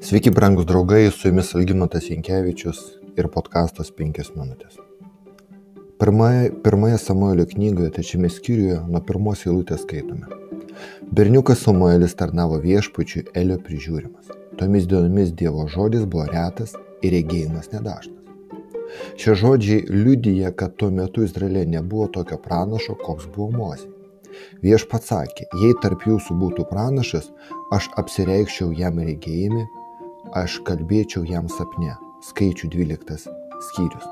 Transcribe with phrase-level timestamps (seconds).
[0.00, 2.78] Sveiki, brangus draugai, su jumis Algymantas Jankievičius
[3.18, 4.76] ir podkastas 5 minutės.
[5.98, 10.28] Pirmąją, pirmąją Samuelio knygoje, trečiame skyriuje, nuo pirmos eilutės skaitome.
[11.10, 14.30] Berniukas Samuelis tarnavo viešpačiui Elio prižiūrimas.
[14.60, 18.22] Tomis dienomis Dievo žodis buvo retas ir regėjimas nedažnas.
[19.18, 23.90] Šie žodžiai liudyja, kad tuo metu Izraelė nebuvo tokio pranašo, koks buvo Mozė.
[24.62, 27.32] Viešpats sakė, jei tarp jūsų būtų pranašas,
[27.74, 29.66] aš apsireikščiau jam regėjimi
[30.36, 31.94] aš kalbėčiau jam sapne.
[32.28, 33.28] Skaičių 12
[33.68, 34.06] skyrius.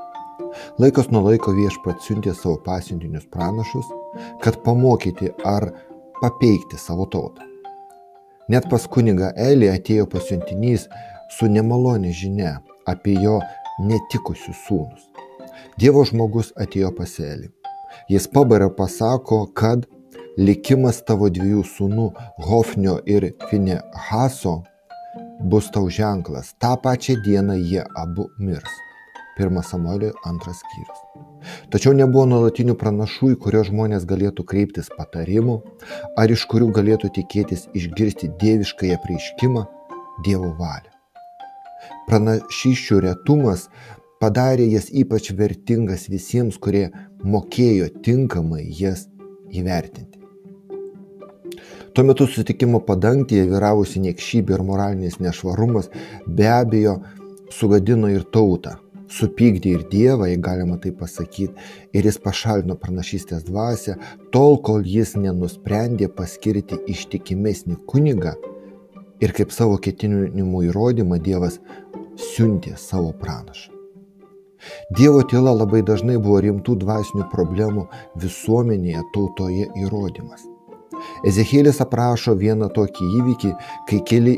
[0.79, 3.89] Laikas nuo laiko viešpat siuntė savo pasiuntinius pranašus,
[4.41, 5.67] kad pamokyti ar
[6.21, 7.43] papeikti savo tautą.
[8.47, 10.87] Net pas kuniga Elį atėjo pasiuntinys
[11.35, 12.53] su nemalonė žinia
[12.87, 13.41] apie jo
[13.83, 15.03] netikusius sūnus.
[15.77, 17.51] Dievo žmogus atėjo pas Elį.
[18.09, 19.83] Jis pabarė pasako, kad
[20.39, 22.07] likimas tavo dviejų sūnų
[22.47, 24.61] Hofnio ir Finehaso
[25.41, 28.73] bus tau ženklas, tą pačią dieną jie abu mirs.
[29.39, 31.01] 1 Samuelio 2 skyrius.
[31.69, 35.59] Tačiau nebuvo nuolatinių pranašų, į kuriuos žmonės galėtų kreiptis patarimų,
[36.17, 39.65] ar iš kurių galėtų tikėtis išgirsti dieviškąją prieiškimą
[40.25, 40.89] Dievo valią.
[42.07, 43.67] Pranašyščių retumas
[44.21, 46.87] padarė jas ypač vertingas visiems, kurie
[47.21, 49.05] mokėjo tinkamai jas
[49.53, 50.16] įvertinti.
[51.97, 55.87] Tuo metu susitikimo padangtėje vyravusi niekšybė ir moralinis nešvarumas
[56.39, 56.91] be abejo
[57.49, 58.75] sugadino ir tautą,
[59.09, 61.55] supykdė ir Dievą, jei galima tai pasakyti,
[61.97, 63.95] ir jis pašalino pranašystės dvasę,
[64.35, 68.35] tol kol jis nenusprendė paskirti ištikimesnį kunigą
[69.25, 71.57] ir kaip savo ketinimų įrodymą Dievas
[72.27, 73.73] siuntė savo pranašą.
[75.01, 77.87] Dievo tyla labai dažnai buvo rimtų dvasinių problemų
[78.21, 80.45] visuomenėje, tautoje įrodymas.
[81.27, 83.53] Ezekėlis aprašo vieną tokį įvykį,
[83.89, 84.37] kai keli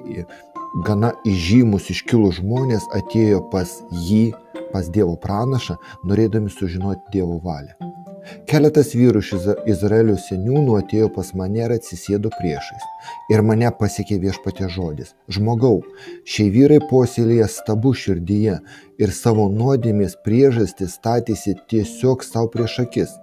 [0.85, 4.29] gana įžymus iškilų žmonės atėjo pas jį,
[4.73, 7.89] pas Dievo pranašą, norėdami sužinoti Dievo valią.
[8.49, 9.29] Keletas vyrų iš
[9.71, 12.85] Izraelio seniūnų atėjo pas mane ir atsisėdo priešais.
[13.33, 15.13] Ir mane pasiekė viešpatė žodis.
[15.31, 15.79] Žmogau,
[16.29, 18.59] šie vyrai posėlėje stabu širdyje
[19.01, 23.15] ir savo nuodėmės priežastį statėsi tiesiog savo prieš akis.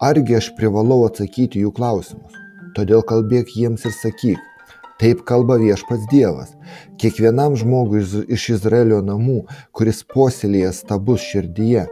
[0.00, 2.41] Argi aš privalau atsakyti jų klausimus?
[2.76, 4.40] Todėl kalbėk jiems ir sakyk,
[5.00, 6.54] taip kalba viešpats Dievas.
[7.00, 9.42] Kiekvienam žmogui iš Izraelio namų,
[9.76, 11.86] kuris posėlėje stabus širdyje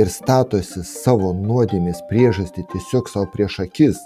[0.00, 4.00] ir statosi savo nuodėmės priežastį tiesiog savo prieš akis,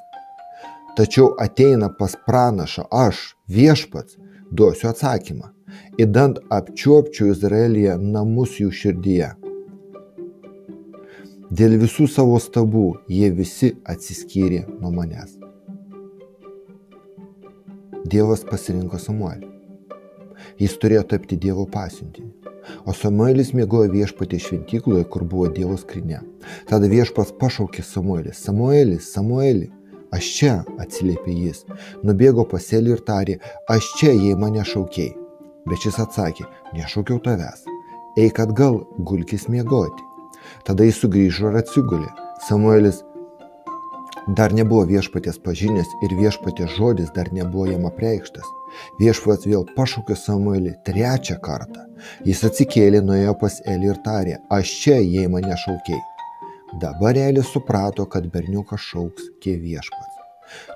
[0.99, 4.17] tačiau ateina pas pranašą aš, viešpats,
[4.51, 5.53] duosiu atsakymą.
[6.01, 9.33] Įdant apčiuopčiau Izraelyje namus jų širdyje.
[11.57, 15.36] Dėl visų savo stabų jie visi atsiskyrė nuo manęs.
[18.07, 19.49] Dievas pasirinko Samuelį.
[20.61, 22.53] Jis turėjo tapti Dievo pasiuntinį.
[22.87, 26.21] O Samuelis mėgojo viešpatį šventykloje, kur buvo Dievo skrinė.
[26.71, 28.35] Tada viešpats pašaukė Samuelį.
[28.35, 29.71] Samuelis, Samueli,
[30.15, 31.65] aš čia, atsiliepė jis.
[32.07, 33.39] Nubėgo paselį ir tarė,
[33.71, 35.15] aš čia, jei mane šaukiai.
[35.67, 36.47] Bet šis atsakė,
[36.77, 37.67] nešaukiau tavęs.
[38.23, 40.07] Eik atgal, gulkis miegoti.
[40.67, 42.13] Tada jis sugrįžo ir atsigulė.
[42.47, 43.03] Samuelis
[44.27, 48.47] dar nebuvo viešpatės pažinęs ir viešpatės žodis dar nebuvo jam apreikštas.
[48.99, 51.87] Viešpats vėl pašaukė Samuelį trečią kartą.
[52.27, 56.03] Jis atsikėlė, nuėjo pas Elį ir tarė, aš čia, jei mane šaukiai.
[56.83, 60.19] Dabar Elis suprato, kad berniukas šauks kie viešpats.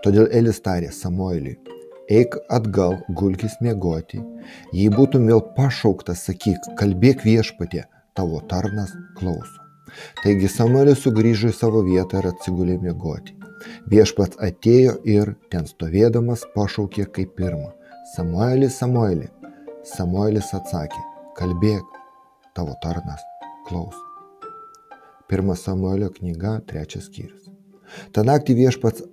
[0.04, 1.58] Todėl Elis tarė Samueliui,
[2.10, 4.22] eik atgal, gulkis miegoti.
[4.72, 7.84] Jei būtum vėl pašauktas, sakyk, kalbėk viešpatė,
[8.14, 9.58] tavo tarnas klauso.
[10.22, 13.39] Taigi Samuelis sugrįžo į savo vietą ir atsigulė miegoti.
[13.92, 17.70] Viešpats atėjo ir ten stovėdamas pašaukė kaip pirmą.
[18.14, 19.28] Samuelis, Samueli.
[19.86, 21.00] Samuelis atsakė,
[21.38, 21.84] kalbėk,
[22.56, 23.22] tavo tarnas
[23.68, 23.96] klaus.
[25.30, 27.48] Pirma Samuelio knyga, trečias skyrius.
[28.12, 29.04] Ta naktį viešpats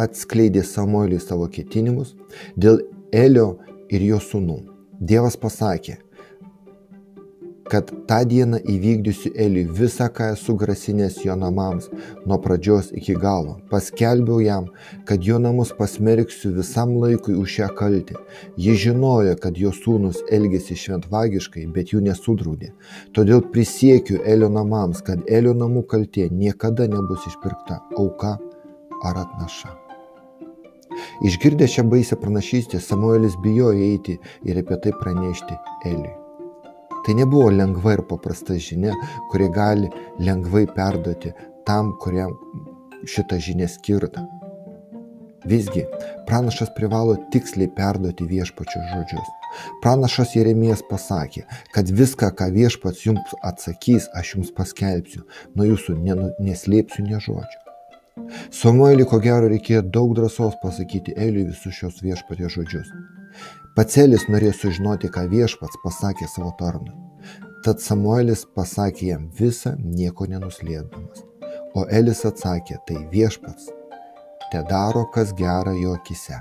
[0.00, 2.14] atskleidė Samueliui savo ketinimus
[2.56, 2.80] dėl
[3.12, 3.58] Elio
[3.92, 4.58] ir jo sūnų.
[5.00, 5.98] Dievas pasakė,
[7.70, 11.88] kad tą dieną įvykdysiu Eliui visą, ką esu grasinęs jo namams
[12.26, 13.56] nuo pradžios iki galo.
[13.70, 14.68] Paskelbiau jam,
[15.04, 18.18] kad jo namus pasmerksiu visam laikui už šią kaltę.
[18.58, 22.72] Ji žinojo, kad jo sūnus elgėsi šventvagiškai, bet jų nesudraudė.
[23.14, 28.36] Todėl prisiekiu Elio namams, kad Elio namų kaltė niekada nebus išpirkta auka
[29.04, 29.74] ar atnaša.
[31.26, 36.25] Išgirdę šią baisę pranašystę, Samuelis bijojo eiti ir apie tai pranešti Eliui.
[37.06, 38.94] Tai nebuvo lengva ir paprasta žinia,
[39.30, 41.30] kuri gali lengvai perduoti
[41.66, 42.32] tam, kuriam
[43.06, 44.24] šitą žinią skirta.
[45.46, 45.84] Visgi,
[46.26, 49.28] pranašas privalo tiksliai perduoti viešpačio žodžius.
[49.84, 51.44] Pranašas Jeremijas pasakė,
[51.74, 55.22] kad viską, ką viešpats jums atsakys, aš jums paskelbsiu,
[55.54, 55.94] nuo jūsų
[56.42, 57.62] neslėpsiu ne žodžio.
[58.58, 62.90] Samuelį ko gero reikėjo daug drąsos pasakyti Eliui visus šios viešpatės žodžius.
[63.76, 66.94] Pats Elis norėjo sužinoti, ką viešpats pasakė savo tarnui.
[67.66, 71.24] Tad Samuelis pasakė jam visą, nieko nenuslėpdamas.
[71.76, 73.68] O Elis atsakė, tai viešpats,
[74.52, 76.40] te daro, kas gera jo akise.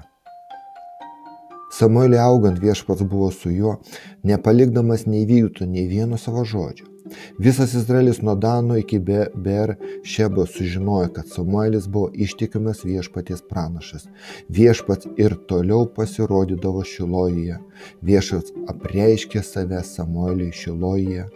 [1.76, 3.80] Samuelį augant viešpats buvo su juo,
[4.24, 6.95] nepalikdamas nei vykdytų nei vieno savo žodžio.
[7.38, 14.08] Visas Izraelis nuo Dano iki Ber Šebo sužinojo, kad Samuelis buvo ištikimas viešpaties pranašas.
[14.50, 17.60] Viešpats ir toliau pasirodydavo Šilojuje.
[18.02, 21.30] Viešpats apreiškė save Samueliui Šilojuje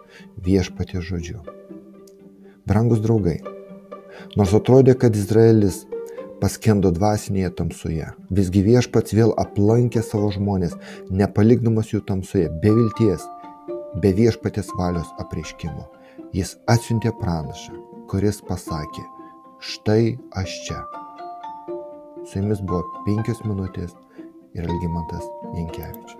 [0.45, 1.39] viešpaties žodžiu.
[2.67, 3.39] Brangus draugai,
[4.37, 5.85] nors atrodė, kad Izraelis
[6.39, 8.11] paskendo dvasinėje tamsoje.
[8.31, 10.77] Visgi viešpats vėl aplankė savo žmonės,
[11.09, 13.25] nepalikdamas jų tamsoje, be vilties
[13.97, 15.87] be viešpatės valios apreiškimo.
[16.35, 17.73] Jis atsiuntė pranašą,
[18.11, 19.05] kuris pasakė,
[19.71, 20.79] štai aš čia.
[22.29, 23.95] Su jumis buvo penkios minutės
[24.53, 25.25] ir Algymantas
[25.55, 26.18] Jankievičius.